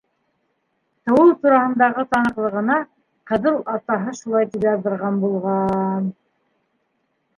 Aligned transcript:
«Тыуыу 1.09 1.33
тураһындағы 1.43 2.05
таныҡлығы»на 2.15 2.77
«ҡыҙыл» 3.33 3.61
атаһы 3.77 4.17
шулай 4.23 4.51
тип 4.55 4.67
яҙҙырған 4.71 5.21
булған... 5.27 6.13